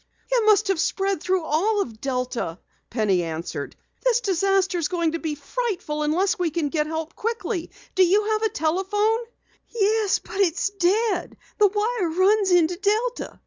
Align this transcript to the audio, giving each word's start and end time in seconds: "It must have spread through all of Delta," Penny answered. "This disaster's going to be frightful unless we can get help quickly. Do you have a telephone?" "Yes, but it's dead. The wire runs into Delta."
"It 0.31 0.43
must 0.47 0.69
have 0.69 0.79
spread 0.79 1.21
through 1.21 1.43
all 1.43 1.79
of 1.83 2.01
Delta," 2.01 2.57
Penny 2.89 3.21
answered. 3.21 3.75
"This 4.03 4.19
disaster's 4.19 4.87
going 4.87 5.11
to 5.11 5.19
be 5.19 5.35
frightful 5.35 6.01
unless 6.01 6.39
we 6.39 6.49
can 6.49 6.69
get 6.69 6.87
help 6.87 7.15
quickly. 7.15 7.69
Do 7.93 8.03
you 8.03 8.23
have 8.23 8.41
a 8.41 8.49
telephone?" 8.49 9.19
"Yes, 9.69 10.17
but 10.17 10.37
it's 10.39 10.71
dead. 10.71 11.37
The 11.59 11.67
wire 11.67 12.09
runs 12.09 12.49
into 12.49 12.77
Delta." 12.77 13.39